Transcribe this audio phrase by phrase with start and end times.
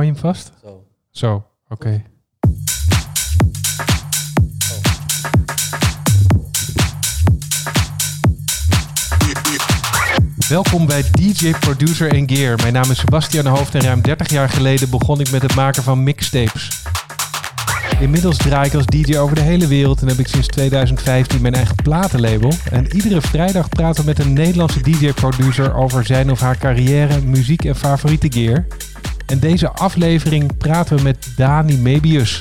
[0.00, 0.52] hou je hem vast?
[0.62, 0.84] Zo.
[1.10, 2.02] Zo, oké.
[10.48, 12.56] Welkom bij DJ Producer en Gear.
[12.56, 15.82] Mijn naam is Sebastian Hoofd en ruim 30 jaar geleden begon ik met het maken
[15.82, 16.82] van mixtapes.
[18.00, 21.54] Inmiddels draai ik als DJ over de hele wereld en heb ik sinds 2015 mijn
[21.54, 22.52] eigen platenlabel.
[22.70, 27.64] En iedere vrijdag praten we met een Nederlandse DJ-producer over zijn of haar carrière, muziek
[27.64, 28.66] en favoriete gear.
[29.30, 32.40] En deze aflevering praten we met Dani Mebius.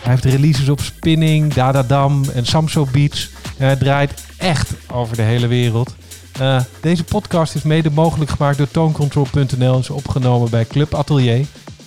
[0.00, 3.30] Hij heeft releases op Spinning, Dadadam en Samso Beats.
[3.58, 5.94] En hij draait echt over de hele wereld.
[6.40, 11.46] Uh, deze podcast is mede mogelijk gemaakt door tooncontrol.nl en is opgenomen bij Club Atelier.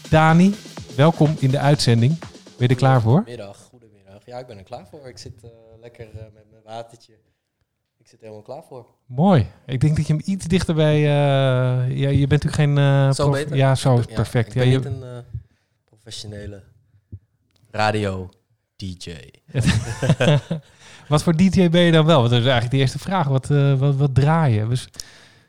[0.10, 0.56] Dani,
[0.96, 2.20] welkom in de uitzending.
[2.20, 3.18] Ben je er klaar voor?
[3.18, 4.26] Goedemiddag, goedemiddag.
[4.26, 5.08] Ja, ik ben er klaar voor.
[5.08, 5.50] Ik zit uh,
[5.82, 7.14] lekker uh, met mijn watertje.
[8.00, 8.86] Ik zit er helemaal klaar voor.
[9.06, 9.48] Mooi.
[9.66, 11.00] Ik denk dat je hem iets dichter bij...
[11.00, 13.14] ja, je bent natuurlijk geen...
[13.14, 13.56] zo beter?
[13.56, 14.48] Ja, zo is perfect.
[14.48, 14.78] Ik ben ja, je...
[14.78, 15.24] niet een
[15.86, 16.64] professionele
[17.72, 19.16] radio-dj.
[21.10, 22.20] Wat voor DJ ben je dan wel?
[22.20, 23.28] Want dat is eigenlijk de eerste vraag.
[23.28, 23.48] Wat,
[23.78, 24.68] wat, wat draai je?
[24.68, 24.88] Dus...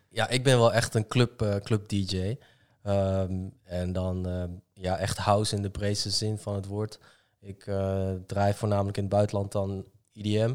[0.09, 2.37] Ja, ik ben wel echt een club, club DJ.
[2.85, 6.99] Um, en dan uh, ja, echt house in de breedste zin van het woord.
[7.41, 7.65] Ik
[8.27, 10.55] draai voornamelijk in het buitenland dan IDM.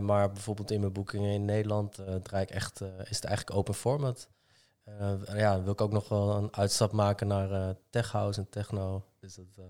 [0.00, 4.28] Maar bijvoorbeeld in mijn boekingen in Nederland draai ik echt, is het eigenlijk open format.
[5.34, 9.04] ja, wil ik ook nog wel een uitstap maken naar tech house en techno.
[9.20, 9.66] Dus dat,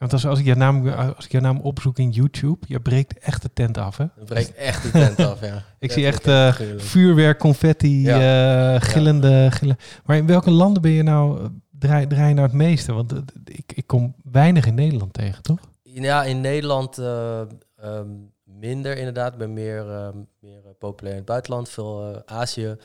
[0.00, 3.18] want als, als, ik je naam, als ik je naam opzoek in YouTube, je breekt
[3.18, 4.04] echt de tent af, hè?
[4.04, 5.64] Je breekt echt de tent af, ja.
[5.78, 8.74] ik zie echt uh, vuurwerk, confetti, ja.
[8.74, 9.50] uh, gillende, ja.
[9.50, 9.76] gillen.
[10.04, 12.92] Maar in welke landen ben je nou, draai, draai je nou het meeste?
[12.92, 15.58] Want uh, ik, ik kom weinig in Nederland tegen, toch?
[15.82, 19.32] Ja, in Nederland um, minder inderdaad.
[19.32, 21.68] Ik ben meer, um, meer populair in het buitenland.
[21.68, 22.76] Veel Azië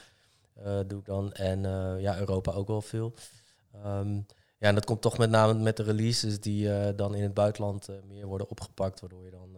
[0.87, 1.33] doe ik dan.
[1.33, 1.61] En
[1.99, 3.13] ja, Europa ook wel veel.
[3.85, 4.25] Um,
[4.57, 7.89] ja, en dat komt toch met name met de releases die dan in het buitenland
[8.07, 9.49] meer worden opgepakt, waardoor je dan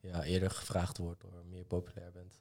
[0.00, 2.40] ja, eerder gevraagd wordt door meer populair bent.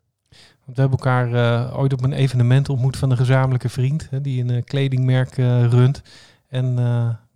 [0.66, 4.44] Want we hebben elkaar ooit op een evenement ontmoet van een gezamenlijke vriend, hè, die
[4.44, 5.36] een kledingmerk
[5.70, 6.02] runt.
[6.48, 6.78] En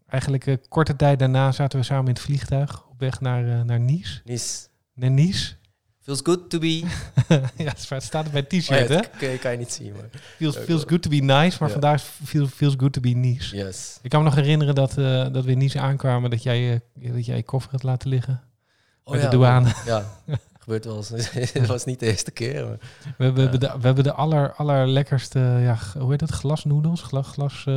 [0.08, 4.22] eigenlijk korte tijd daarna zaten we samen in het vliegtuig op weg naar, naar Nice.
[4.26, 4.68] Nice.
[4.94, 5.56] Naar Nice.
[6.02, 6.78] Feels good to be.
[7.58, 9.28] ja, het staat er bij t-shirt, oh, ja, hè?
[9.28, 10.22] Kan, kan je niet zien, maar...
[10.38, 11.74] Feels, feels good to be nice, maar ja.
[11.74, 13.56] vandaag feels, feels good to be Nice.
[13.56, 14.00] Yes.
[14.02, 17.14] Ik kan me nog herinneren dat, uh, dat we in Nice aankwamen, dat jij, uh,
[17.14, 18.42] dat jij je koffer had laten liggen.
[19.04, 19.74] Oh, bij ja, de douane.
[19.86, 20.06] Ja,
[20.60, 21.10] gebeurt wel eens.
[21.54, 22.66] Het was niet de eerste keer.
[22.66, 22.78] Maar,
[23.18, 27.02] we, hebben, de, we hebben de aller, allerlekkerste, ja, hoe heet dat, glasnoedels?
[27.02, 27.76] Glas, glas uh,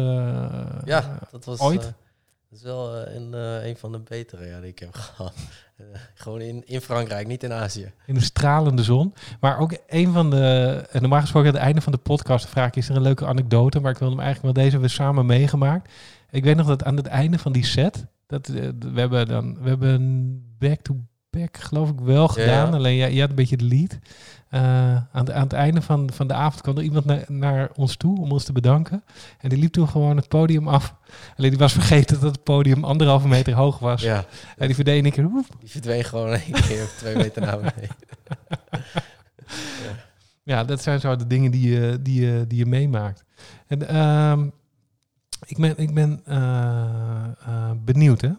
[0.84, 1.60] ja, dat was...
[1.60, 1.92] Ooit?
[2.54, 3.32] Dat is wel een,
[3.66, 5.34] een van de betere ja, die ik heb gehad.
[5.80, 7.92] Uh, gewoon in, in Frankrijk, niet in Azië.
[8.06, 9.14] In de stralende zon.
[9.40, 10.86] Maar ook een van de...
[10.90, 12.76] En normaal gesproken aan het einde van de podcast vraag ik...
[12.76, 13.80] is er een leuke anekdote?
[13.80, 15.92] Maar ik wil hem eigenlijk wel deze we samen meegemaakt.
[16.30, 18.06] Ik weet nog dat aan het einde van die set...
[18.26, 19.58] Dat, we hebben dan...
[19.62, 20.56] We hebben een
[21.52, 22.70] geloof ik wel gedaan.
[22.70, 22.76] Ja.
[22.76, 23.98] Alleen jij, jij had een beetje de lead.
[24.50, 27.70] Uh, aan, de, aan het einde van, van de avond kwam er iemand naar, naar
[27.74, 29.04] ons toe om ons te bedanken.
[29.40, 30.94] En die liep toen gewoon het podium af.
[31.36, 34.02] Alleen die was vergeten dat het podium anderhalve meter hoog was.
[34.02, 34.24] Ja.
[34.56, 35.28] En die verdween een keer.
[35.28, 35.46] Woep.
[35.60, 37.96] Die verdween gewoon een keer twee meter naar beneden.
[39.84, 39.96] ja.
[40.54, 43.24] ja, dat zijn zo de dingen die je, die je, die je meemaakt.
[43.66, 44.46] En uh,
[45.46, 46.36] ik ben, ik ben uh,
[47.48, 48.30] uh, benieuwd, hè?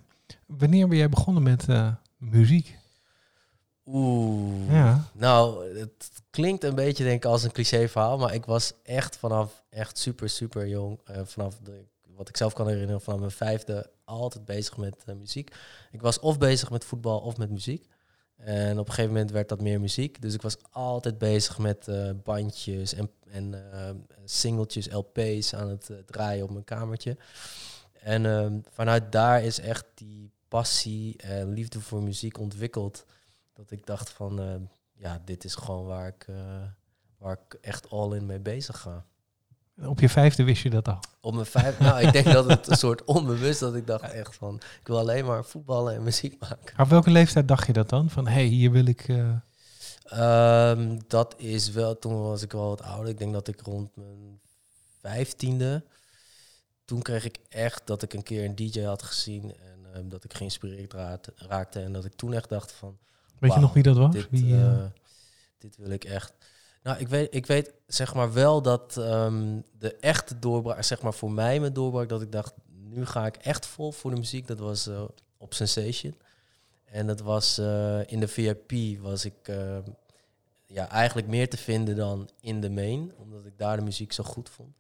[0.46, 2.78] Wanneer ben jij begonnen met uh, muziek?
[3.86, 4.72] Oeh.
[4.72, 5.10] Ja.
[5.14, 9.18] Nou, het klinkt een beetje denk ik als een cliché verhaal, maar ik was echt
[9.18, 11.86] vanaf echt super, super jong, uh, vanaf de,
[12.16, 15.56] wat ik zelf kan herinneren, vanaf mijn vijfde altijd bezig met uh, muziek.
[15.92, 17.88] Ik was of bezig met voetbal of met muziek.
[18.36, 20.22] En op een gegeven moment werd dat meer muziek.
[20.22, 23.56] Dus ik was altijd bezig met uh, bandjes en, en
[24.26, 27.18] singeltjes, LP's aan het draaien op mijn kamertje.
[27.94, 33.06] En ehm, vanuit daar is echt die passie en liefde voor muziek ontwikkeld
[33.56, 34.56] dat ik dacht van, uh,
[34.94, 36.36] ja, dit is gewoon waar ik, uh,
[37.18, 39.06] waar ik echt all in mee bezig ga.
[39.84, 41.00] Op je vijfde wist je dat al?
[41.22, 44.36] Op mijn vijfde, nou, ik denk dat het een soort onbewust dat ik dacht echt
[44.36, 46.80] van, ik wil alleen maar voetballen en muziek maken.
[46.80, 48.10] Op welke leeftijd dacht je dat dan?
[48.10, 49.08] Van, hé, hey, hier wil ik...
[49.08, 49.36] Uh...
[50.14, 53.10] Um, dat is wel, toen was ik wel wat ouder.
[53.10, 54.40] Ik denk dat ik rond mijn
[55.00, 55.84] vijftiende,
[56.86, 60.24] toen kreeg ik echt dat ik een keer een DJ had gezien en um, dat
[60.24, 60.94] ik geïnspireerd
[61.36, 62.98] raakte en dat ik toen echt dacht van,
[63.40, 64.12] Weet wow, je nog wie dat was?
[64.12, 64.84] Dit, wie, uh,
[65.58, 66.34] dit wil ik echt.
[66.84, 71.14] Nou, ik weet, ik weet zeg maar wel dat um, de echte doorbraak, zeg maar
[71.14, 72.54] voor mij mijn doorbraak, dat ik dacht,
[72.90, 74.48] nu ga ik echt vol voor de muziek.
[74.48, 75.04] Dat was uh,
[75.38, 76.16] op Sensation.
[76.86, 77.58] En dat was
[78.06, 79.50] in de VIP was ik
[80.66, 84.24] ja, eigenlijk meer te vinden dan in de main, omdat ik daar de muziek zo
[84.24, 84.76] goed vond.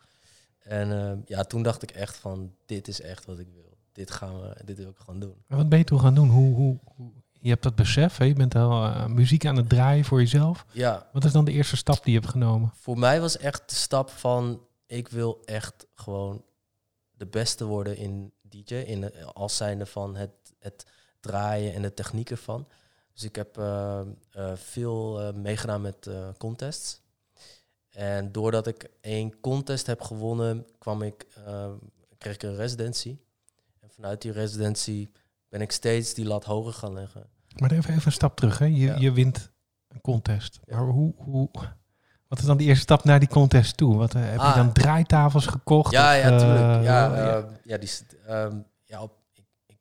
[0.60, 3.78] En eh, ja, toen dacht ik echt van, dit is echt wat ik wil.
[3.92, 5.36] Dit, gaan we, dit wil ik gewoon doen.
[5.48, 6.30] En wat ben je toen gaan doen?
[6.30, 7.12] Hoe, hoe, hoe-
[7.45, 8.25] je hebt dat besef, hè?
[8.25, 10.65] je bent al eh, muziek aan het draaien voor jezelf.
[10.71, 12.71] Ja, Wat is dan de eerste stap die je hebt genomen?
[12.75, 16.44] voor mij was echt de stap van, ik wil echt gewoon
[17.12, 18.74] de beste worden in DJ.
[18.75, 20.86] In, de- als zijnde van het, het
[21.19, 22.68] draaien en de techniek ervan.
[23.13, 24.00] Dus ik heb eh,
[24.31, 27.01] eh, veel eh, meegedaan met eh, contests.
[27.89, 31.71] En doordat ik één contest heb gewonnen, kwam ik, eh,
[32.18, 33.18] kreeg ik een residency.
[33.80, 35.09] En vanuit die residency
[35.50, 37.30] ben ik steeds die lat hoger gaan leggen.
[37.56, 38.57] Maar even, even een stap terug.
[38.60, 38.66] Hè?
[38.66, 38.96] Je, Ja.
[38.98, 39.52] je wint
[39.88, 40.60] een contest.
[40.66, 40.75] Ja.
[40.78, 41.50] Maar hoe, hoe,
[42.28, 43.98] wat is dan de eerste stap naar die contest toe?
[43.98, 44.56] Wat, eh, heb je Ah.
[44.56, 45.92] dan draaitafels gekocht?
[45.92, 46.84] Ja, Of, ja, eh, tuurlijk.
[46.84, 47.38] Ja, ja.
[47.38, 47.90] eh, ja, die,
[48.28, 49.78] ehm, ja op, ik, ik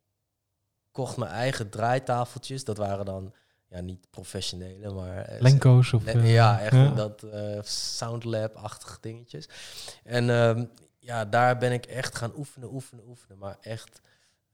[0.91, 2.65] kocht mijn eigen draaitafeltjes.
[2.65, 3.32] Dat waren dan
[3.69, 5.17] ja, niet professionele, maar...
[5.25, 6.05] eh, Lenko's of...
[6.05, 9.49] Le- eh, ja, echt dat eh, Soundlab-achtige dingetjes.
[10.05, 10.65] En ehm,
[10.99, 13.38] ja, daar ben ik echt gaan oefenen, oefenen, oefenen.
[13.38, 14.00] Maar echt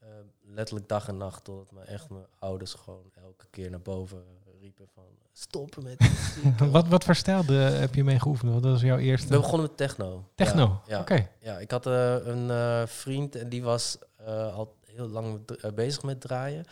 [0.00, 0.11] ehm,
[0.55, 1.44] letterlijk dag en nacht.
[1.44, 4.23] Totdat me echt mijn ouders gewoon elke keer naar boven
[4.61, 5.05] riepen van...
[5.32, 6.58] Stoppen met muziek.
[6.73, 8.52] wat, wat voor stijl de- heb je mee geoefend?
[8.52, 9.29] Wat was jouw eerste?
[9.29, 10.25] ben begonnen met techno.
[10.35, 11.00] Techno, Ja, ja.
[11.00, 11.29] oké.
[11.41, 15.73] Ja, ik had eh, een eh, vriend en die was eh, al heel lang eh,
[15.73, 16.64] bezig met draaien.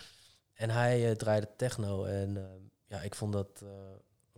[0.54, 2.04] En hij eh, draaide techno.
[2.04, 2.42] En eh,
[2.86, 3.68] ja, ik vond dat eh,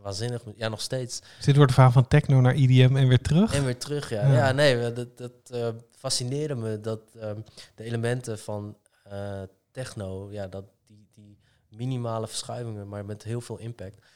[0.02, 0.42] waanzinnig.
[0.56, 1.20] Ja, nog steeds.
[1.36, 3.54] Dus dit wordt verhaal van techno naar IDM en weer terug?
[3.54, 4.26] En weer terug, ja.
[4.26, 4.32] Ja.
[4.32, 6.80] Ja, nee, dat, dat eh, fascineerde me.
[6.80, 7.40] Dat ehm,
[7.74, 11.38] de elementen van eh, techno, ja, dat die, die
[11.68, 14.06] minimale verschuivingen, maar met heel veel impact.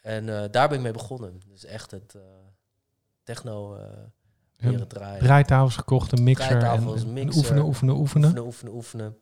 [0.00, 1.40] En eh, daar ben ik mee begonnen.
[1.48, 2.16] Dus echt het
[3.22, 3.78] techno
[4.56, 5.22] leren draaien.
[5.22, 6.58] Draaitafels gekocht, een mixer.
[6.58, 7.94] Draaitafels, en, oefenen, oefenen, oefenen.
[7.94, 9.16] Oefenen, oefenen, oefenen.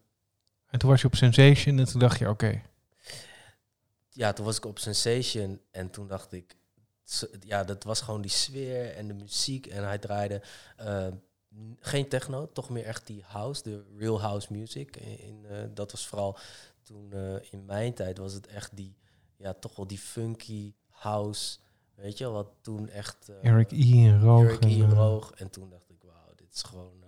[0.71, 2.63] En toen was je op Sensation en toen dacht je, oké.
[4.21, 6.57] Ja, toen was ik op Sensation en toen dacht ik,
[7.41, 9.67] ja, dat was gewoon die sfeer en de muziek.
[9.67, 10.43] En hij draaide
[10.77, 11.07] eh,
[11.79, 14.97] geen techno, toch meer echt die house, de real house music.
[14.97, 16.39] In, eh, dat was vooral
[16.83, 18.97] toen eh, in mijn tijd was het echt die,
[19.37, 21.59] ja, toch wel die funky house,
[21.95, 23.29] weet je, wat toen echt...
[23.43, 24.07] Eric E.
[24.07, 24.45] en Roog.
[24.45, 24.83] Eric E.
[24.83, 25.33] en Roog.
[25.33, 27.05] En toen dacht ik, wauw, dit is gewoon,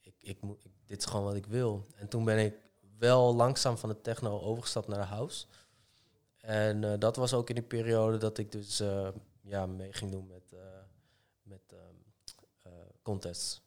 [0.00, 1.86] ik, ik moet, dit is gewoon wat ik wil.
[1.96, 2.54] En toen ben ik
[2.98, 5.46] wel langzaam van de techno overgestapt naar de house.
[6.48, 9.08] En eh, dat was ook in die periode dat ik dus eh,
[9.42, 10.58] ja, mee ging doen met, eh,
[11.42, 11.94] met ehm,
[12.62, 12.72] eh,
[13.02, 13.62] contests.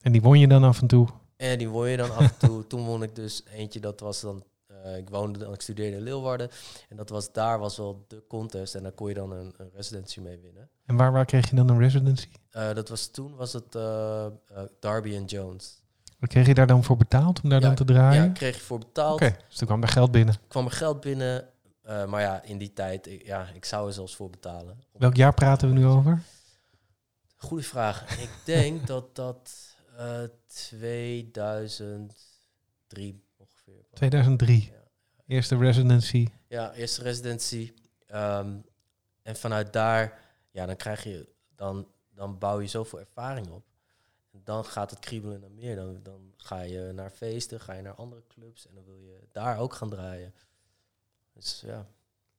[0.00, 1.08] En die won je dan af en toe.
[1.36, 2.66] En die won je dan af en toe.
[2.66, 4.44] Toen won ik dus eentje, dat was dan...
[4.98, 6.48] ik woonde dan, ik studeerde in Leeuwarden.
[6.88, 8.74] En dat was, daar was wel de contest.
[8.74, 10.68] En daar kon je dan een, een residency mee winnen.
[10.86, 12.28] En waar, waar kreeg je dan een residency?
[12.50, 13.72] Eh, dat was toen was het
[14.80, 15.82] Darby and Jones.
[16.18, 18.24] Wat kreeg je daar dan voor betaald om daar Ja, dan te draaien?
[18.24, 19.14] Ja, kreeg je voor betaald.
[19.14, 20.34] Oké, dus toen kwam er geld binnen.
[20.48, 21.48] kwam er geld binnen.
[21.90, 24.82] Eh, maar ja, in die tijd, ik, ja, ik zou er zelfs voor betalen.
[24.92, 26.22] Welk jaar praten we nu over?
[27.36, 28.20] Goeie vraag.
[28.20, 33.98] ik denk dat dat eh 2003 ongeveer was.
[33.98, 34.70] 2003.
[34.72, 34.78] Ja.
[35.26, 36.28] Eerste residency.
[36.48, 37.72] Ja, eerste residency.
[38.06, 38.56] Ehm,
[39.22, 40.18] en vanuit daar,
[40.50, 43.64] ja, dan krijg je, dan, dan bouw je zoveel ervaring op.
[44.32, 45.76] En dan gaat het kriebelen naar meer.
[45.76, 49.18] Dan, dan ga je naar feesten, ga je naar andere clubs en dan wil je
[49.32, 50.34] daar ook gaan draaien.
[51.40, 51.86] Dus ja,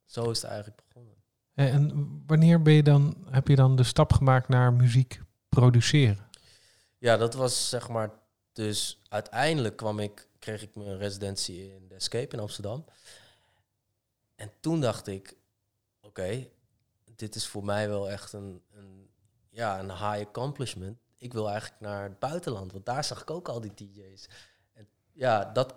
[0.06, 1.15] zo is het eigenlijk begonnen.
[1.53, 6.30] Eh, En wanneer ben je dan, heb je dan de stap gemaakt naar muziek produceren?
[6.98, 8.12] Ja, dat was zeg maar.
[8.51, 12.86] Dus uiteindelijk kwam ik, kreeg ik mijn residentie in de Escape in Amsterdam.
[14.36, 15.38] En toen dacht ik,
[16.01, 16.48] oké,
[17.15, 19.10] dit is voor mij wel echt een, een,
[19.50, 20.98] ja, een high accomplishment.
[21.17, 24.29] Ik wil eigenlijk naar het buitenland, want daar zag ik ook al die DJ's.
[24.74, 25.75] En ja, dat,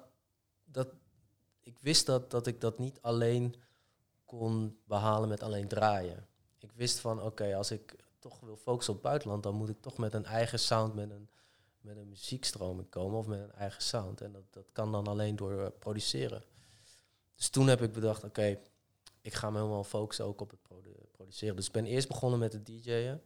[0.65, 0.89] dat,
[1.65, 3.55] ik wist dat, dat ik dat niet alleen
[4.25, 6.27] kon behalen met alleen draaien.
[6.59, 9.99] Ik wist van, oké, als ik toch wil focussen op buitenland, dan moet ik toch
[9.99, 11.29] met een eigen sound, met een,
[11.81, 14.21] met een muziekstroming komen of met een eigen sound.
[14.21, 16.43] En dat, dat kan dan alleen door eh, produceren.
[17.35, 18.59] Dus toen heb ik bedacht, oké,
[19.21, 21.57] ik ga me helemaal focussen ook op het produ- produceren.
[21.57, 23.21] Dus ik ben eerst begonnen met het DJ'en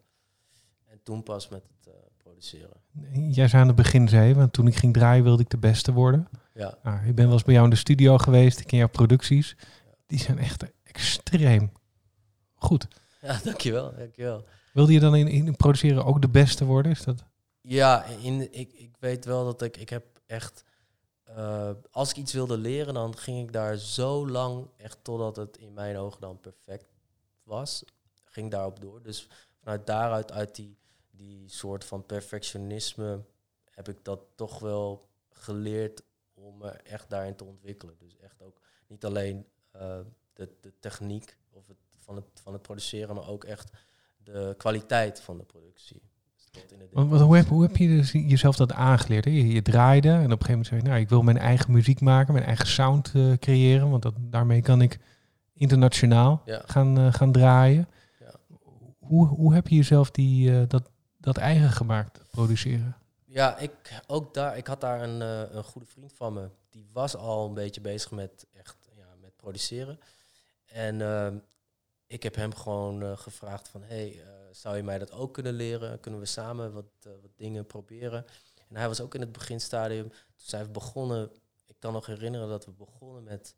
[0.84, 2.80] en toen pas met het eh, produceren.
[3.12, 5.92] Jij zei aan het begin, zei want toen ik ging draaien wilde ik de beste
[5.92, 6.28] worden.
[6.58, 8.88] Ja, Nou, ik ben wel eens bij jou in de studio geweest, ik ken jouw
[8.88, 9.56] producties.
[10.06, 11.72] Die zijn echt extreem
[12.54, 12.86] goed.
[13.20, 14.44] ja dankjewel, dankjewel.
[14.72, 16.92] Wilde je dan in, in produceren ook de beste worden?
[16.92, 17.24] Is dat...
[17.60, 20.64] Ja, in, ik, ik weet wel dat ik, ik heb echt,
[21.24, 25.56] eh, als ik iets wilde leren, dan ging ik daar zo lang, echt totdat het
[25.56, 26.86] in mijn ogen dan perfect
[27.42, 27.84] was,
[28.24, 29.02] ging daarop door.
[29.02, 29.28] Dus
[29.60, 30.78] vanuit daaruit, uit die,
[31.10, 33.24] die soort van perfectionisme,
[33.70, 36.02] heb ik dat toch wel geleerd
[36.40, 37.94] om me echt daarin te ontwikkelen.
[37.98, 39.98] Dus echt ook niet alleen eh,
[40.32, 43.70] de, de techniek of het, van, het, van het produceren, maar ook echt
[44.16, 46.02] de kwaliteit van de productie.
[46.52, 49.24] Dus Want, hoe, heb, hoe heb je dus jezelf dat aangeleerd?
[49.24, 49.30] Hè?
[49.30, 51.72] Je, je draaide en op een gegeven moment zei je, nou, ik wil mijn eigen
[51.72, 54.98] muziek maken, mijn eigen sound eh, creëren, want dat, daarmee kan ik
[55.52, 56.62] internationaal Ja.
[56.66, 57.88] gaan, eh, gaan draaien.
[58.20, 58.34] Ja.
[58.98, 62.96] Hoe, hoe heb je jezelf die, eh, dat, dat eigen gemaakt, produceren?
[63.30, 66.50] Ja, ik, ook daar, ik had daar een, eh, een goede vriend van me.
[66.68, 70.00] Die was al een beetje bezig met echt ja, met produceren.
[70.64, 71.38] En ehm,
[72.06, 73.82] ik heb hem gewoon eh, gevraagd van...
[73.82, 76.00] hey, eh, zou je mij dat ook kunnen leren?
[76.00, 78.26] Kunnen we samen wat, wat dingen proberen?
[78.68, 80.08] En hij was ook in het beginstadium.
[80.08, 81.30] Toen zijn we begonnen...
[81.66, 83.54] Ik kan nog herinneren dat we begonnen met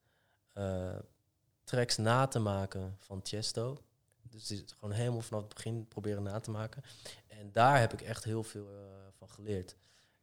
[1.65, 3.83] tracks na te maken van Chesto.
[4.30, 6.82] Dus is gewoon helemaal vanaf het begin proberen na te maken.
[7.26, 8.80] En daar heb ik echt heel veel eh,
[9.18, 9.76] van geleerd.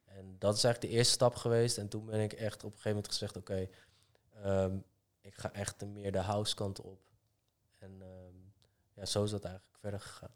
[0.06, 1.78] En dat is eigenlijk de eerste stap geweest.
[1.78, 3.68] En toen ben ik echt op een gegeven moment gezegd: Oké,
[4.44, 4.76] ehm,
[5.22, 7.00] ik ga echt meer de house kant op.
[7.80, 8.36] En ehm,
[8.94, 10.32] ja, zo is dat eigenlijk verder gegaan.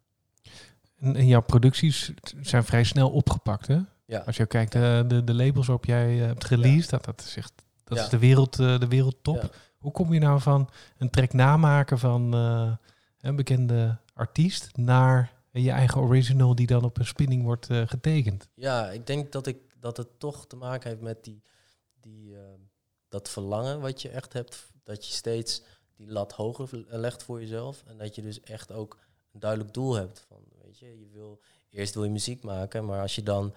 [1.00, 2.12] En, jouw producties
[2.42, 3.80] zijn vrij snel opgepakt, hè?
[4.06, 7.22] Ja, Als je kijkt, de, de, de labels waarop jij eh, hebt released, dat, dat
[7.22, 8.04] is echt dat Ja.
[8.04, 9.42] is de, wereld, eh, de wereldtop.
[9.42, 9.50] Ja.
[9.78, 12.72] Hoe kom je nou van een track namaken van eh,
[13.22, 18.50] een bekende artiest naar je eigen original die dan op een spinning wordt eh, getekend?
[18.56, 21.44] ja ik denk dat, ik, dat het toch te maken heeft met die,
[22.00, 22.60] die, ehm,
[23.10, 24.72] dat verlangen wat je echt hebt.
[24.84, 25.62] Dat je steeds
[25.96, 27.84] die lat hoger legt voor jezelf.
[27.88, 28.98] En dat je dus echt ook
[29.32, 30.26] een duidelijk doel hebt.
[30.28, 33.54] Van, weet je, je wil, eerst wil je muziek maken, maar als je dan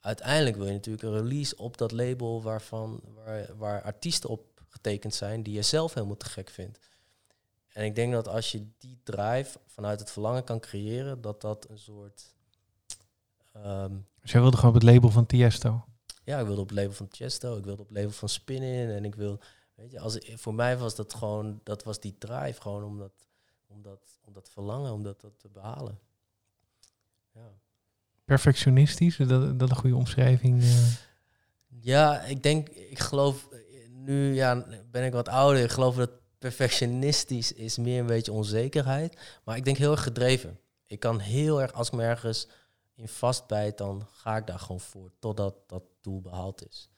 [0.00, 5.14] uiteindelijk wil je natuurlijk een release op dat label waarvan, waar, waar artiesten op getekend
[5.14, 6.78] zijn die je zelf helemaal te gek vindt.
[7.74, 11.66] En ik denk dat als je die drive vanuit het verlangen kan creëren, dat dat
[11.70, 12.34] een soort.
[13.52, 15.84] ehm, Dus jij wilde gewoon op het label van Tiesto.
[16.24, 18.88] ja, ik wilde op het label van Chesto, ik wilde op het label van Spinnin
[18.90, 19.40] en ik wil,
[19.74, 23.12] weet je, als, voor mij was dat gewoon, dat was die drive gewoon om dat,
[23.66, 25.98] om dat, om dat verlangen, om dat, dat te behalen.
[27.32, 27.52] Ja.
[28.24, 30.62] Perfectionistisch, is dat, dat een goede omschrijving?
[30.62, 30.86] eh?
[31.80, 33.48] Ja, ik denk, ik geloof,
[33.90, 35.62] nu ja, ben ik wat ouder.
[35.62, 36.10] Ik geloof dat
[36.44, 39.40] perfectionistisch is meer een beetje onzekerheid.
[39.44, 40.58] Maar ik denk heel erg gedreven.
[40.86, 42.48] Ik kan heel erg, als ik me ergens
[42.94, 45.10] in vastbijt, dan ga ik daar gewoon voor.
[45.18, 46.90] Totdat dat doel behaald is.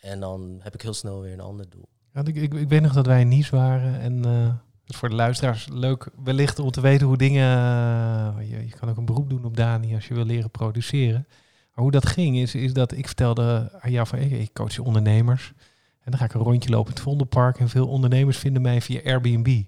[0.00, 1.88] En dan heb ik heel snel weer een ander doel.
[2.12, 4.54] Want ik, ik, ik weet nog dat wij in Nice waren en eh,
[4.86, 7.56] voor de luisteraars leuk wellicht om te weten hoe dingen...
[8.38, 11.26] eh, je, kan ook een beroep doen op Dani als je wil leren produceren.
[11.74, 15.52] Maar hoe dat ging is, is dat ik vertelde aan jou van ik coach ondernemers.
[16.04, 18.80] En dan ga ik een rondje lopen in het Vondelpark en veel ondernemers vinden mij
[18.80, 19.62] via Airbnb.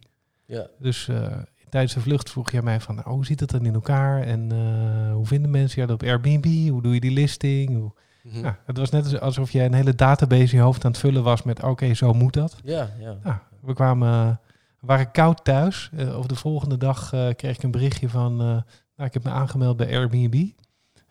[0.46, 1.36] Ja, Dus eh,
[1.68, 4.22] tijdens de vlucht vroeg jij mij van, nou, hoe zit het dan in elkaar?
[4.22, 6.68] En eh, hoe vinden mensen jou dat op Airbnb?
[6.70, 7.76] Hoe doe je die listing?
[7.76, 7.92] Hoe...
[8.22, 8.38] Mhm.
[8.44, 11.22] Ja, het was net alsof jij een hele database in je hoofd aan het vullen
[11.22, 12.56] was met, oké, zo moet dat.
[12.64, 13.16] ja, ja.
[13.22, 14.40] Nou, we kwamen,
[14.80, 15.90] we waren koud thuis.
[15.96, 19.76] Eh of de volgende dag kreeg ik een berichtje van, nou, ik heb me aangemeld
[19.76, 20.50] bij Airbnb.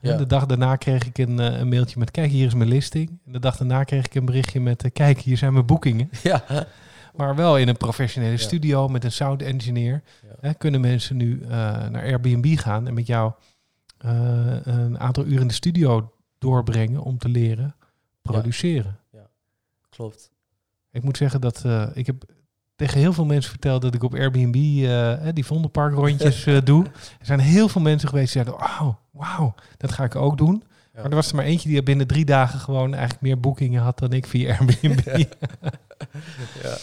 [0.09, 0.17] Ja.
[0.17, 3.19] De dag daarna kreeg ik een, eh, een mailtje met, kijk, hier is mijn listing.
[3.25, 6.09] En de dag daarna kreeg ik een berichtje met, eh, kijk, hier zijn mijn boekingen.
[6.23, 6.43] ja.
[7.15, 8.37] Maar wel in een professionele Ja.
[8.37, 10.03] studio met een sound engineer.
[10.21, 10.35] Ja.
[10.39, 11.49] Hè, kunnen mensen nu eh,
[11.87, 13.31] naar Airbnb gaan en met jou
[13.83, 17.75] een aantal uren in de studio doorbrengen om te leren
[18.21, 18.99] produceren.
[19.89, 20.31] Klopt.
[20.91, 22.25] Ik moet zeggen dat ik heb
[22.85, 26.85] tegen heel veel mensen verteld dat ik op Airbnb eh, die Vondelparkrondjes eh doe.
[27.19, 30.63] Er zijn heel veel mensen geweest die zeiden, wauw, wauw, dat ga ik ook doen.
[30.93, 31.01] Ja.
[31.01, 33.99] Maar er was er maar eentje die binnen drie dagen gewoon eigenlijk meer boekingen had
[33.99, 35.05] dan ik via Airbnb.
[36.63, 36.77] ja.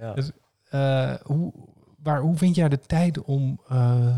[0.00, 0.12] Ja.
[0.14, 0.30] Dus-
[0.70, 1.52] Eh, hoe,
[2.02, 3.60] waar, hoe vind jij de tijd om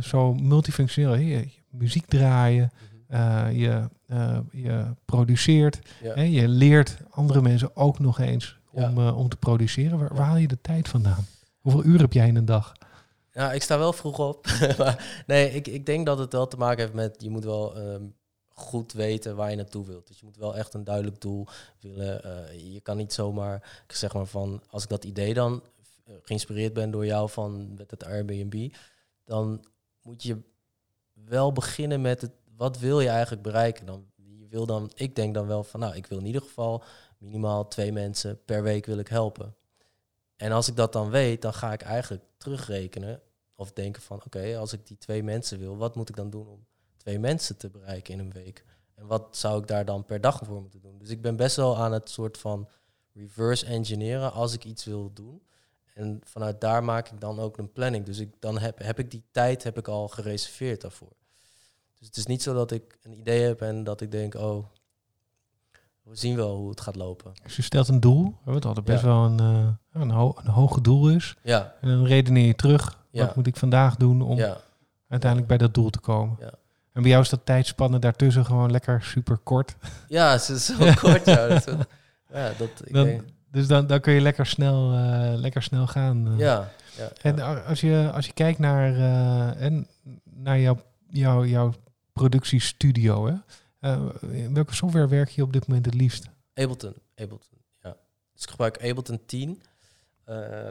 [0.02, 2.70] zo multifunctioneel je, muziek draaien,
[3.08, 3.50] Mhm.
[3.56, 3.88] je,
[4.52, 6.14] je produceert, ja.
[6.14, 8.92] hè, je leert andere mensen ook nog eens Ja.
[8.96, 9.98] eh, om te produceren.
[9.98, 11.26] Waar, waar haal je de tijd vandaan?
[11.60, 12.72] Hoeveel uur heb jij in een dag?
[13.32, 14.46] Ja, ik sta wel vroeg op.
[14.78, 17.16] maar nee, ik, ik denk dat het wel te maken heeft met...
[17.18, 18.04] je moet wel ehm,
[18.48, 20.06] goed weten waar je naartoe wilt.
[20.06, 21.46] Dus je moet wel echt een duidelijk doel
[21.80, 22.24] willen.
[22.24, 24.62] Eh, je kan niet zomaar, zeg maar van...
[24.70, 25.62] als ik dat idee dan
[26.04, 28.74] eh, geïnspireerd ben door jou van met het Airbnb...
[29.24, 29.64] dan
[30.02, 30.38] moet je
[31.12, 32.32] wel beginnen met het...
[32.56, 33.86] wat wil je eigenlijk bereiken?
[33.86, 35.80] Dan, je wil dan, ik denk dan wel van...
[35.80, 36.84] nou, ik wil in ieder geval
[37.20, 39.54] minimaal twee mensen per week wil ik helpen.
[40.36, 43.22] En als ik dat dan weet, dan ga ik eigenlijk terugrekenen
[43.54, 46.48] of denken van oké, als ik die twee mensen wil, wat moet ik dan doen
[46.48, 48.64] om twee mensen te bereiken in een week?
[48.94, 50.98] En wat zou ik daar dan per dag voor moeten doen?
[50.98, 52.68] Dus ik ben best wel aan het soort van
[53.12, 55.42] reverse engineeren als ik iets wil doen.
[55.94, 58.04] En vanuit daar maak ik dan ook een planning.
[58.04, 61.16] Dus ik, dan heb, heb ik die tijd heb ik al gereserveerd daarvoor.
[61.98, 64.64] Dus het is niet zo dat ik een idee heb en dat ik denk, oh,
[66.02, 67.32] we zien wel hoe het gaat lopen.
[67.42, 69.06] Dus je stelt een doel, wat altijd best Ja.
[69.08, 71.34] wel een, eh, een, ho een hoge doel is.
[71.42, 73.26] Ja, En dan redeneer je terug, Ja.
[73.26, 74.56] wat moet ik vandaag doen om ja,
[75.08, 76.36] uiteindelijk bij dat doel te komen.
[76.40, 76.50] Ja.
[76.92, 79.76] En bij jou is dat tijdspannen daartussen gewoon lekker super kort.
[80.08, 81.26] Ja, ze is zo kort.
[81.26, 81.64] Ja, dat,
[82.32, 85.86] ja, dat, ik Dan- denk, Dus dan, dan kun je lekker snel, eh, lekker snel
[85.86, 86.26] gaan.
[86.32, 86.38] eh.
[86.38, 88.94] ja, ja, En als je, als je kijkt naar,
[89.56, 89.86] en
[90.24, 90.76] naar jouw,
[91.08, 91.72] jouw, jouw
[92.12, 93.34] productiestudio, hè?
[93.80, 94.10] Eh,
[94.52, 96.30] welke software werk je op dit moment het liefst?
[96.54, 97.96] Ableton, Ableton, ja.
[98.32, 99.62] Dus ik gebruik Ableton 10.
[100.24, 100.68] Eh,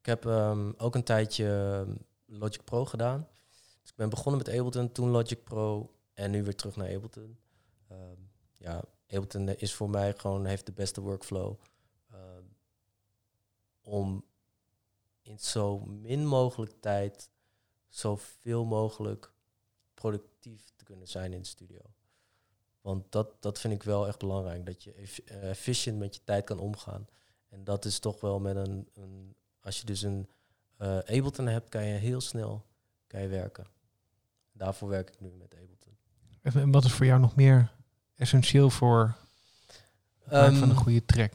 [0.00, 1.94] ik heb ehm, ook een tijdje ehm,
[2.26, 3.28] Logic Pro gedaan.
[3.80, 7.38] Dus ik ben begonnen met Ableton, toen Logic Pro en nu weer terug naar Ableton.
[7.88, 8.20] Ehm,
[8.56, 11.56] ja, Ableton is voor mij gewoon, heeft de beste workflow
[13.84, 14.24] om
[15.22, 17.30] in zo min mogelijk tijd
[17.88, 19.32] zoveel mogelijk
[19.94, 21.80] productief te kunnen zijn in de studio.
[22.84, 24.66] Want dat, dat vind ik wel echt belangrijk.
[24.66, 24.92] Dat je
[25.24, 27.06] eh, efficient met je tijd kan omgaan.
[27.48, 28.88] En dat is toch wel met een...
[28.94, 30.28] een als je dus een
[30.76, 32.64] eh, Ableton hebt, kan je heel snel
[33.06, 33.66] kan je werken.
[34.52, 35.96] Daarvoor werk ik nu met Ableton.
[36.42, 37.72] En wat is voor jou nog meer
[38.14, 39.16] essentieel voor
[40.18, 41.34] het maken van een Ehm, goede track?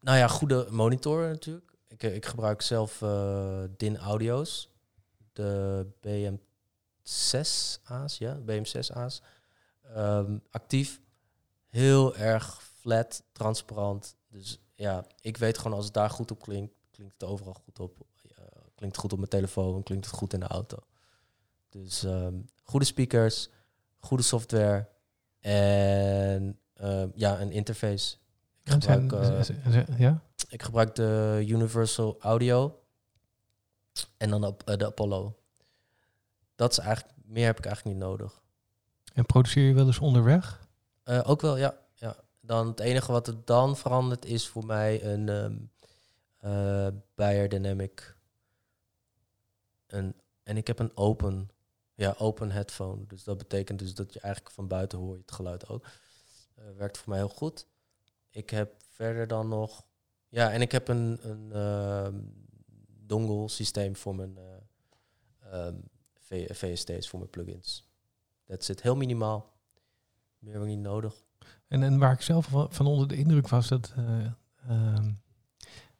[0.00, 1.72] Nou ja, goede monitor natuurlijk.
[1.88, 2.98] Ik, eh, ik gebruik zelf
[3.76, 4.70] DIN Audio's.
[5.32, 9.22] De BM6A's, ja, BM6A's.
[9.94, 11.00] Ehm, actief.
[11.68, 14.16] Heel erg flat, transparant.
[14.28, 17.78] Dus ja, ik weet gewoon als het daar goed op klinkt, klinkt het overal goed
[17.80, 17.96] op.
[18.22, 20.76] Ja, klinkt het goed op mijn telefoon, klinkt het goed in de auto.
[21.68, 23.48] Dus ehm, goede speakers,
[23.98, 24.88] goede software
[25.40, 28.16] en ehm, ja, een interface.
[28.64, 30.22] Ik gebruik, eh, ja?
[30.48, 32.80] ik gebruik de Universal Audio
[34.16, 35.38] en dan op, eh, de Apollo.
[36.54, 38.42] Dat is eigenlijk, meer heb ik eigenlijk niet nodig.
[39.14, 40.68] En produceer je wel eens onderweg?
[41.02, 42.16] Eh, ook wel, ja, ja.
[42.40, 45.28] Dan het enige wat er dan verandert is voor mij een
[46.38, 48.16] eh, Beyer Dynamic.
[49.86, 51.50] Een, en ik heb een open,
[51.94, 53.06] ja, open headphone.
[53.06, 55.84] Dus dat betekent dus dat je eigenlijk van buiten hoor je het geluid ook.
[56.54, 57.66] Eh, werkt voor mij heel goed.
[58.30, 59.84] Ik heb verder dan nog,
[60.28, 62.20] ja, en ik heb een, een ehm,
[63.06, 65.76] dongle systeem voor mijn eh, ehm,
[66.52, 67.87] VST's, voor mijn plugins.
[68.48, 69.52] Dat zit heel minimaal.
[70.38, 71.14] Meer heb ik niet nodig.
[71.68, 74.04] En, en waar ik zelf van, onder de indruk was, dat eh,
[74.68, 75.10] ehm,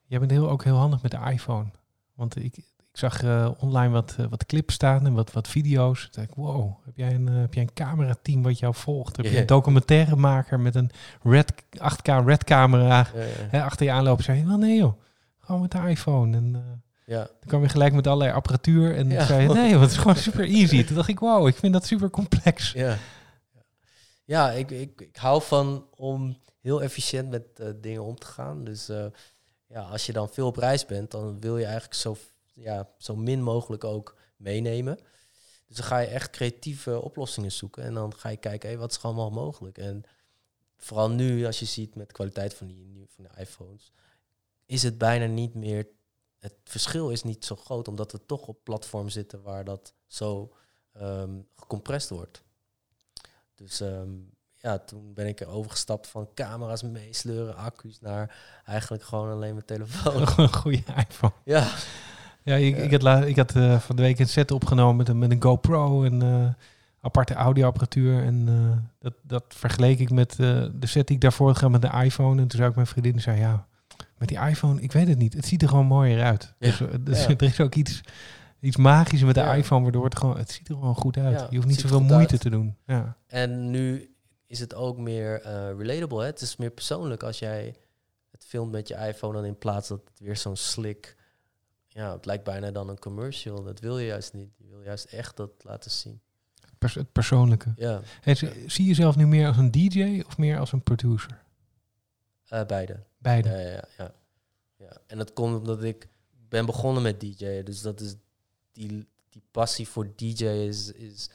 [0.04, 1.70] jij bent heel, ook heel handig met de iPhone.
[2.14, 6.00] Want ik, ik zag eh, online wat, eh, wat clips staan en wat, wat video's.
[6.00, 9.16] Toen dacht ik, wow, heb jij een, heb jij een camerateam wat jou volgt?
[9.16, 10.90] Heb je een documentairemaker met een
[11.22, 13.06] red, 8K red camera
[13.50, 14.24] hè, achter je aanlopen?
[14.24, 15.00] Zei je, wel nee joh,
[15.38, 16.36] gewoon met de iPhone.
[16.36, 17.24] En ja.
[17.26, 19.26] toen kwam je gelijk met allerlei apparatuur en Ja.
[19.26, 20.84] zei je, nee het is gewoon super easy.
[20.84, 22.72] Toen dacht ik, wow, ik vind dat super complex.
[22.72, 22.98] Ja,
[24.24, 28.64] ja ik, ik, ik hou van om heel efficiënt met eh, dingen om te gaan.
[28.64, 29.06] Dus eh,
[29.66, 32.16] ja, als je dan veel op reis bent, dan wil je eigenlijk zo,
[32.52, 34.98] ja, zo min mogelijk ook meenemen.
[35.66, 37.82] Dus dan ga je echt creatieve oplossingen zoeken.
[37.82, 39.78] En dan ga je kijken, hey, wat is er allemaal mogelijk?
[39.78, 40.02] En
[40.76, 43.92] vooral nu, als je ziet met de kwaliteit van die van de iPhones,
[44.66, 45.86] is het bijna niet meer.
[46.38, 50.52] Het verschil is niet zo groot, omdat we toch op platform zitten waar dat zo
[50.92, 52.42] ehm gecompressed wordt.
[53.54, 54.10] Dus ehm,
[54.54, 59.66] ja, toen ben ik er overgestapt van camera's meesleuren, accu's, naar eigenlijk gewoon alleen mijn
[59.66, 60.26] telefoon.
[60.28, 61.32] Gewoon een goede iPhone.
[61.44, 61.68] ja,
[62.42, 62.82] Ja, ik, Ja.
[62.82, 65.42] ik had, ik had eh, van de week een set opgenomen met een, met een
[65.42, 66.48] GoPro en eh,
[67.00, 68.22] aparte audioapparatuur.
[68.22, 72.02] En eh, dat, dat vergeleek ik met de set die ik daarvoor had met de
[72.04, 72.40] iPhone.
[72.42, 73.66] En toen zei ik mijn vriendin, zei ja,
[74.18, 75.34] met die iPhone, ik weet het niet.
[75.34, 76.54] Het ziet er gewoon mooier uit.
[76.58, 76.68] Ja.
[76.68, 77.28] Dus, eh, dus Ja.
[77.36, 78.00] er is ook iets,
[78.60, 79.54] iets magisch met de Ja.
[79.54, 81.46] iPhone, waardoor het gewoon, het ziet er gewoon goed uit.
[81.50, 82.40] Je hoeft niet zoveel moeite uit.
[82.40, 82.76] te doen.
[82.86, 83.16] Ja.
[83.26, 84.12] en nu
[84.46, 86.20] is het ook meer eh, relatable.
[86.20, 86.26] Hè?
[86.26, 87.74] Het is meer persoonlijk als jij
[88.30, 91.16] het filmt met je iPhone dan in plaats dat het weer zo'n slick...
[91.88, 93.62] Ja, het lijkt bijna dan een commercial.
[93.62, 94.50] Dat wil je juist niet.
[94.56, 96.20] Je wil juist echt dat laten zien.
[96.78, 97.72] Pers- het persoonlijke.
[97.76, 100.82] Ja, En z- zie je jezelf nu meer als een DJ of meer als een
[100.82, 101.42] producer?
[102.48, 103.00] eh, beide.
[103.18, 103.48] Beide.
[103.48, 104.12] Ja, ja, ja,
[104.76, 104.90] ja.
[105.06, 106.08] En dat komt omdat ik
[106.48, 107.62] ben begonnen met DJ.
[107.62, 108.14] Dus dat is
[108.72, 111.30] die, die passie voor DJ is, is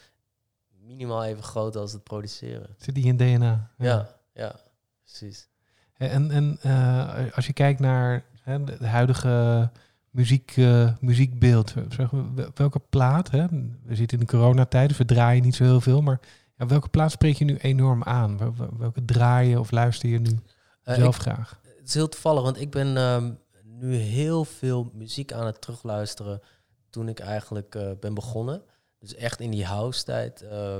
[0.85, 2.75] minimaal even groot als het produceren.
[2.77, 3.71] Zit die in DNA?
[3.77, 4.55] Ja, ja,
[5.03, 5.47] precies.
[5.93, 9.69] En, en eh, als je kijkt naar hè, de huidige
[10.09, 12.09] muziek, eh, muziekbeeld, zeg
[12.55, 13.45] welke plaat, hè?
[13.83, 16.19] we zitten in de coronatijd, dus we draaien niet zo heel veel, maar
[16.57, 18.37] ja, welke plaat spreek je nu enorm aan?
[18.37, 20.39] Wel- wel- Welke draaien of luister je nu
[20.83, 21.59] Eh, zelf ik- graag?
[21.83, 26.41] Het is heel toevallig, want ik ben ehm, nu heel veel muziek aan het terugluisteren
[26.89, 28.63] toen ik eigenlijk eh, ben begonnen.
[28.99, 30.41] Dus echt in die house tijd.
[30.41, 30.79] eh,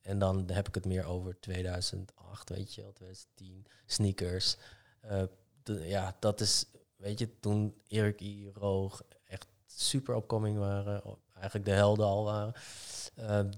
[0.00, 4.56] en dan heb ik het meer over 2008, weet je wel, 2010, sneakers.
[5.00, 5.22] Eh,
[5.64, 6.64] ja, dat is,
[6.96, 8.50] weet je, toen Erik I.
[8.54, 11.02] Roog echt super opkoming waren.
[11.34, 12.54] Eigenlijk de helden al waren.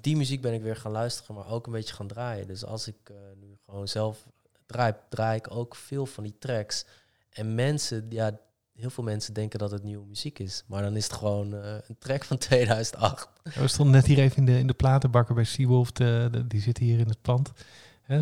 [0.00, 2.46] Die muziek ben ik weer gaan luisteren, maar ook een beetje gaan draaien.
[2.46, 4.26] Dus als ik nu gewoon zelf
[4.66, 6.84] draai, draai ik ook veel van die tracks.
[7.30, 8.38] En mensen, ja,
[8.74, 10.64] heel veel mensen denken dat het nieuwe muziek is.
[10.66, 13.28] Maar dan is het gewoon eh, een track van 2008.
[13.54, 15.92] We stonden net hier even in de, in de platenbakker bij Seawolf.
[15.92, 17.52] De, de- die zit hier in het pand.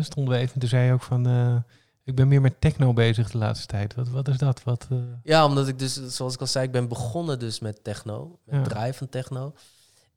[0.01, 1.27] Stonden we even en toen zei je ook van...
[1.27, 1.55] eh,
[2.03, 3.95] ik ben meer met techno bezig de laatste tijd.
[3.95, 4.63] Wat, wat is dat?
[4.63, 7.83] Wat, eh, Ja, omdat ik dus, zoals ik al zei, ik ben begonnen dus met
[7.83, 8.39] techno.
[8.45, 8.61] Met Ja.
[8.63, 9.53] draaien van techno.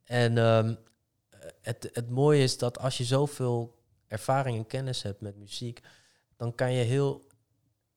[0.05, 0.75] En ehm,
[1.63, 5.81] het, het mooie is dat als je zoveel ervaring en kennis hebt met muziek,
[6.37, 7.25] dan kan je heel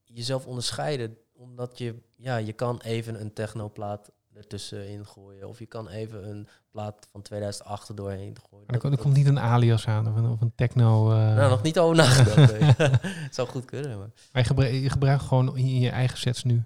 [0.03, 1.17] jezelf onderscheiden.
[1.33, 5.47] Omdat je, ja, je kan even een technoplaat ertussenin gooien.
[5.47, 8.67] Of je kan even een plaat van 2008 er doorheen gooien.
[8.67, 11.11] er, ko- er Dat- komt niet een alias aan of een, of een techno...
[11.11, 12.57] eh, nou, nog niet over nagedacht.
[13.25, 14.07] Het zou goed kunnen, maar...
[14.31, 16.63] Maar je, gebruikt, je gebruikt gewoon in je eigen sets nu.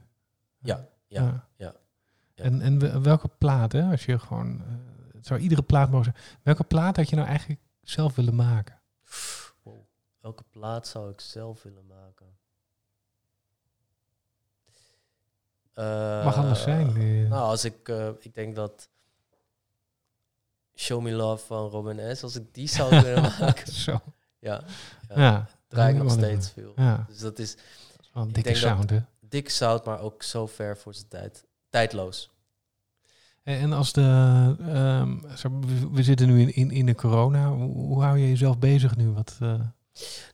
[0.59, 1.21] Ja, ja,
[1.55, 1.75] ja,
[2.35, 2.43] ja.
[2.43, 3.91] En, en we- welke plaat, hè?
[3.91, 4.59] Als je gewoon...
[4.61, 4.73] eh,
[5.13, 6.39] het zou iedere plaat mogen zijn.
[6.43, 8.79] Welke plaat had je nou eigenlijk zelf willen maken?
[10.23, 12.27] Welke plaat zou ik zelf willen maken?
[16.25, 16.87] Mag alles Eh, zijn.
[16.87, 17.29] eh.
[17.29, 18.89] Nou, als ik, eh, ik denk dat
[20.75, 22.23] Show Me Love van Robin S.
[22.23, 23.99] Als ik die zou kunnen maken, Zo.
[24.39, 24.63] ja,
[25.07, 25.15] Ja.
[25.21, 26.73] ja, draai ik nog steeds veel.
[26.75, 28.99] Ja, Dus dat is dat is wel een Ik dikke denk dat- sound, hè?
[29.19, 31.45] dik zout, maar ook zo ver voor zijn tijd.
[31.69, 32.31] Tijdloos.
[33.43, 34.01] En en als de...
[34.59, 35.19] ehm,
[35.91, 37.49] we- zitten nu in, in, in de corona.
[37.51, 39.09] Hoe, hoe hou je jezelf bezig nu?
[39.11, 39.59] Wat, eh,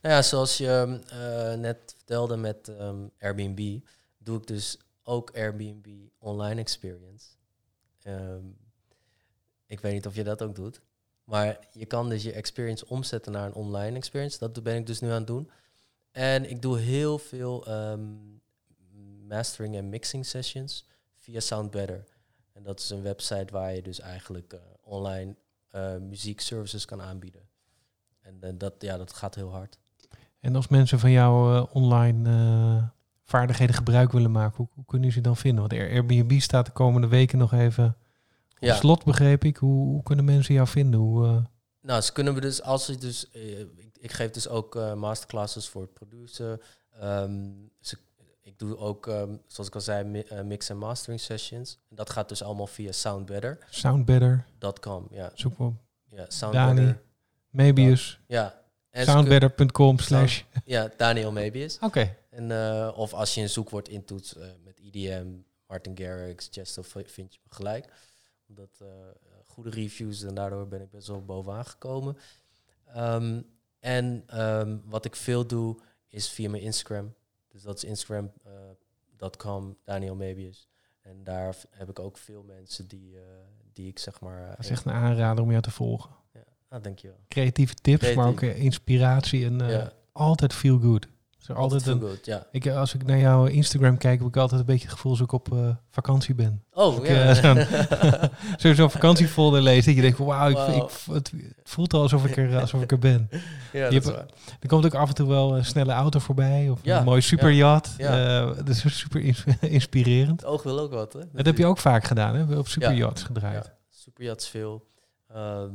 [0.01, 3.79] Nou ja, zoals je eh, net vertelde met ehm, Airbnb,
[4.17, 7.27] doe ik dus ook Airbnb online experience.
[8.01, 8.45] Ehm,
[9.65, 10.81] ik weet niet of je dat ook doet.
[11.23, 14.37] Maar je kan dus je experience omzetten naar een online experience.
[14.39, 15.51] Dat ben ik dus nu aan het doen.
[16.11, 18.15] En ik doe heel veel ehm,
[19.27, 20.85] mastering en mixing sessions
[21.17, 22.03] via Sound Better.
[22.53, 25.35] En dat is een website waar je dus eigenlijk eh, online
[25.69, 27.49] eh muziekservices kan aanbieden.
[28.29, 29.77] En eh, dat, ja, dat gaat heel hard.
[30.39, 32.83] En als mensen van jouw eh, online eh,
[33.23, 35.59] vaardigheden gebruik willen maken, hoe, hoe kunnen ze dan vinden?
[35.59, 38.75] Want Air- Airbnb staat de komende weken nog even op Ja.
[38.75, 39.57] slot, begreep ik.
[39.57, 40.99] Hoe, hoe kunnen mensen jou vinden?
[40.99, 41.43] Hoe,
[41.81, 45.81] Nou, ze kunnen we dus, als je dus, ik, ik geef dus ook masterclasses voor
[45.81, 46.61] het produceren.
[46.99, 47.97] Ehm, ze,
[48.41, 51.79] ik doe ook, ehm, zoals ik al zei, mi- mix en mastering sessions.
[51.89, 53.69] En dat gaat dus allemaal via soundbetter.com.
[53.69, 54.45] Soundbetter,
[55.11, 55.73] Ja, zoek op.
[56.05, 57.01] ja, soundbetter.
[57.49, 60.43] Mebius, Ja, soundbetter.com slash...
[60.65, 61.77] ja, Daniel Mebius.
[61.81, 65.27] Oké, En, eh, of als je een zoekwoord intoetst eh, met EDM,
[65.67, 67.93] Martin Garrix, Chesto, v- vind je me gelijk.
[68.47, 68.87] Omdat eh,
[69.45, 72.17] goede reviews en daardoor ben ik best wel bovenaan gekomen.
[72.85, 73.41] Ehm,
[73.79, 77.13] en ehm, wat ik veel doe is via mijn Instagram.
[77.47, 80.67] Dus dat is instagram.com, Daniel Mebius.
[81.01, 83.15] En daar heb ik ook veel mensen die,
[83.73, 84.47] die ik zeg maar...
[84.49, 86.09] dat is echt een aanrader om jou te volgen.
[86.69, 87.17] Ah, dankjewel.
[87.27, 91.07] Creatieve tips, maar ook eh, inspiratie en eh, ja, altijd feel good.
[91.47, 92.47] Er altijd een, good, ja.
[92.51, 95.11] ik, eh, als ik naar jouw Instagram kijk, heb ik altijd een beetje het gevoel
[95.11, 96.63] alsof ik op vakantie ben.
[96.73, 97.33] Oh, ik, ja.
[98.57, 100.85] zo'n- Zo vakantiefolder lees, dat je denkt, wauw, ik, Wauw.
[100.85, 101.31] ik, het
[101.63, 103.29] voelt al alsof ik er, alsof ik er ben.
[103.73, 104.33] ja, Je dat hebt-.
[104.59, 107.21] Er komt ook af en toe wel een snelle auto voorbij of Ja, een mooi
[107.21, 107.93] superjacht.
[107.97, 108.45] ja.
[108.45, 110.41] Dat is super ins- inspirerend.
[110.41, 111.19] Het oog wil ook wat, hè?
[111.33, 112.57] Dat heb je ook vaak gedaan, hè?
[112.57, 113.65] Op superjachts gedraaid.
[113.65, 114.85] Ja, superjats veel.
[115.33, 115.69] Ehm,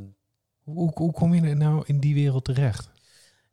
[0.64, 2.92] Hoe, hoe, kom je nou in die wereld terecht?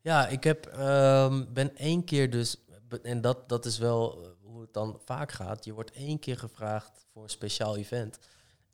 [0.02, 2.56] ja, ik heb, ehm, ben één keer dus,
[3.02, 5.66] en dat, dat is wel eh, hoe het dan vaak gaat.
[5.66, 8.20] Je wordt één keer gevraagd voor een speciaal event.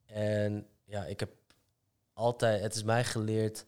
[0.06, 1.32] En ja, ik heb
[2.14, 3.66] altijd, het is mij geleerd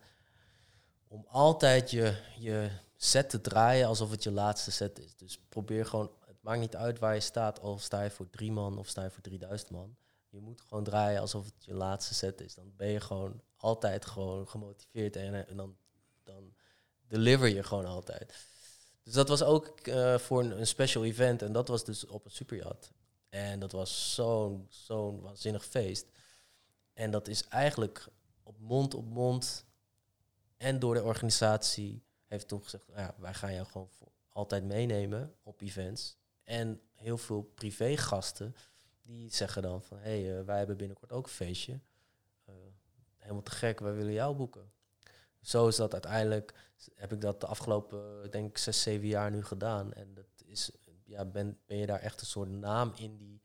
[1.08, 5.16] om altijd je, je set te draaien alsof het je laatste set is.
[5.16, 8.52] Dus probeer gewoon, het maakt niet uit waar je staat, al sta je voor drie
[8.52, 9.96] man of sta je voor 3000 man.
[10.30, 12.54] Je moet gewoon draaien alsof het je laatste set is.
[12.54, 15.78] Dan ben je gewoon altijd gewoon gemotiveerd en, en dan,
[16.24, 16.54] dan
[17.08, 18.48] deliver je gewoon altijd.
[19.04, 22.32] Dus dat was ook eh, voor een, special event en dat was dus op een
[22.32, 22.92] superjacht.
[23.30, 26.08] En dat was zo'n zo'n waanzinnig feest.
[26.94, 28.08] En dat is eigenlijk
[28.44, 29.66] op mond op mond
[30.58, 33.90] en door de organisatie heeft toen gezegd, nou ja, wij gaan jou gewoon
[34.30, 36.18] altijd meenemen op events.
[36.44, 38.56] En heel veel privégasten
[39.02, 41.80] die zeggen dan van, hé, hey, eh, wij hebben binnenkort ook een feestje.
[43.30, 44.72] Helemaal te gek, wij willen jou boeken.
[45.42, 46.54] Zo is dat uiteindelijk,
[46.96, 49.94] heb ik dat de afgelopen, ik denk zes, zeven jaar nu gedaan.
[49.94, 50.72] En dat is,
[51.04, 53.42] ja, ben, ben je daar echt een soort naam in die,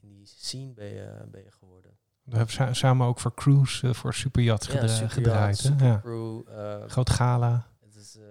[0.00, 1.90] in die scene ben je, ben je geworden.
[2.22, 4.66] We hebben sa- samen ook voor Cruise, eh, voor gedra- Superjacht,
[5.12, 5.60] gedraaid.
[5.62, 5.68] Ja.
[5.70, 7.66] Supercrew, eh, Groot gala.
[7.80, 8.22] het is eh,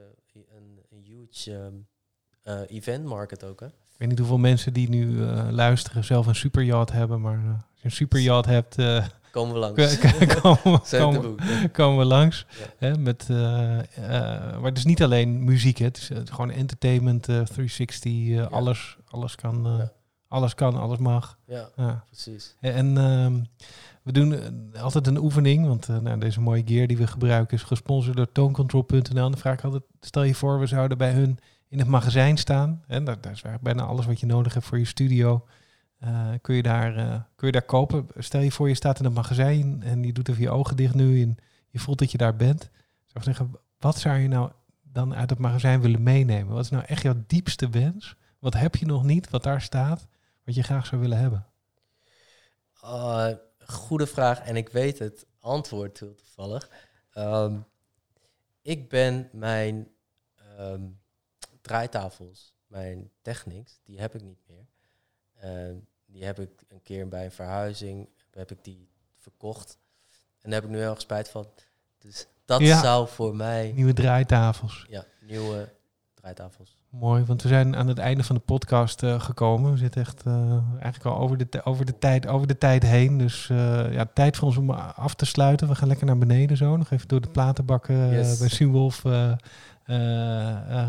[0.55, 1.73] een, een huge
[2.67, 3.65] event market ook, hè?
[3.67, 5.19] Ik weet niet hoeveel mensen die nu
[5.51, 7.37] luisteren zelf een superjacht hebben, maar
[7.71, 8.75] als je een superjacht hebt,
[9.33, 9.97] Komen we langs.
[9.97, 11.39] komen, de komen, boek.
[11.71, 12.45] komen we langs.
[12.49, 12.65] Ja.
[12.77, 13.85] Hè, met, eh, eh,
[14.59, 15.85] maar het is niet alleen muziek, hè.
[15.85, 19.89] het is eh, gewoon entertainment, eh, 360, eh, alles, alles, kan,
[20.27, 21.37] alles kan, alles mag.
[21.45, 22.55] Ja, precies.
[22.59, 23.43] En ehm,
[24.03, 24.35] we doen
[24.77, 28.99] altijd een oefening, want nou, deze mooie gear die we gebruiken is gesponsord door tonecontrol.nl.
[29.01, 32.37] En dan vraag ik altijd, stel je voor we zouden bij hun in het magazijn
[32.37, 32.83] staan.
[32.87, 35.45] En daar, daar is eigenlijk bijna alles wat je nodig hebt voor je studio.
[36.03, 38.07] Eh, kun, je daar, eh, kun je daar kopen.
[38.17, 40.93] Stel je voor je staat in het magazijn en je doet even je ogen dicht
[40.93, 41.37] nu en
[41.69, 42.69] je voelt dat je daar bent.
[43.05, 46.53] Zou zeggen, wat zou je nou dan uit het magazijn willen meenemen?
[46.53, 48.15] Wat is nou echt jouw diepste wens?
[48.39, 50.07] Wat heb je nog niet, wat daar staat,
[50.45, 51.45] wat je graag zou willen hebben?
[52.83, 56.69] Uh, goede vraag en ik weet het antwoord heel toevallig.
[57.11, 57.59] Ehm,
[58.61, 59.87] ik ben mijn
[60.35, 60.83] ehm,
[61.61, 64.65] draaitafels, mijn Technics, die heb ik niet meer.
[65.33, 65.75] Eh,
[66.13, 69.77] die heb ik een keer bij een verhuizing, heb ik die verkocht.
[70.41, 71.45] En daar heb ik nu heel erg spijt van.
[71.99, 72.81] Dus dat Ja.
[72.81, 74.85] zou voor mij, Nieuwe draaitafels.
[74.89, 75.69] ja, nieuwe
[76.13, 76.77] draaitafels.
[76.89, 79.71] Mooi, want we zijn aan het einde van de podcast eh, gekomen.
[79.71, 83.17] We zitten echt eh, eigenlijk al over de, over, de tijd, over de tijd heen.
[83.17, 85.67] Dus eh, ja, tijd voor ons om af te sluiten.
[85.67, 86.77] We gaan lekker naar beneden zo.
[86.77, 88.39] Nog even door de platenbakken Yes.
[88.39, 88.49] bij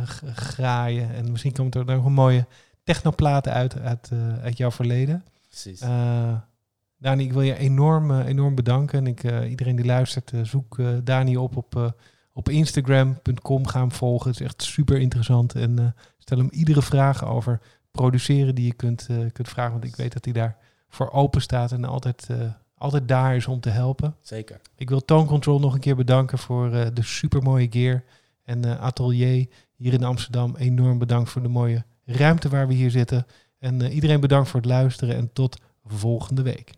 [0.07, 1.15] g- graaien.
[1.15, 2.47] En misschien komt er nog een mooie
[2.85, 5.25] technoplaten uit, uit, eh, uit jouw verleden.
[5.49, 5.81] Precies.
[5.81, 6.37] Eh
[6.97, 8.99] Dani, ik wil je enorm, eh, enorm bedanken.
[8.99, 11.95] En ik, iedereen die luistert, zoek Dani op op,
[12.33, 13.67] op Instagram.com.
[13.67, 14.31] Ga hem volgen.
[14.31, 15.55] Het is echt super interessant.
[15.55, 19.73] En stel hem iedere vraag over produceren die je kunt, kunt vragen.
[19.73, 20.57] Want ik weet dat hij daar
[20.89, 22.29] voor open staat en altijd,
[22.85, 24.17] altijd daar is om te helpen.
[24.21, 24.61] Zeker.
[24.77, 28.05] Ik wil Tone Control nog een keer bedanken voor eh, de supermooie gear.
[28.45, 33.27] En Atelier hier in Amsterdam, enorm bedankt voor de mooie ruimte waar we hier zitten.
[33.59, 36.71] En eh, iedereen bedankt voor het luisteren en tot volgende week.